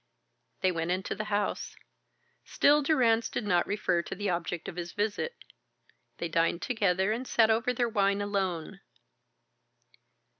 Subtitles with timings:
[0.61, 1.75] They went into the house.
[2.43, 5.35] Still Durrance did not refer to the object of his visit.
[6.17, 8.79] They dined together and sat over their wine alone.